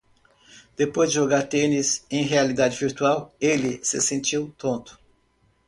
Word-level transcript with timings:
Depois 0.79 1.05
de 1.09 1.15
jogar 1.17 1.43
tênis 1.47 2.03
em 2.09 2.23
realidade 2.23 2.75
virtual? 2.75 3.31
ele 3.39 3.79
se 3.85 4.01
sentiu 4.01 4.51
tonto. 4.57 4.99